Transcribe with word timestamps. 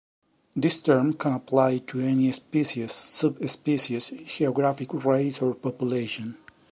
This 0.55 0.79
term 0.79 1.13
can 1.13 1.33
apply 1.33 1.77
to 1.77 1.99
any 1.99 2.31
species, 2.31 2.91
subspecies, 2.91 4.09
geographic 4.25 4.91
race, 5.05 5.39
or 5.43 5.53
population. 5.53 6.37